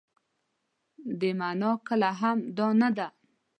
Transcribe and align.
دې 1.19 1.29
مانا 1.39 1.71
کله 1.87 2.09
هم 2.19 2.37
دا 2.57 2.67
نه 2.81 2.89
ده. 2.97 3.07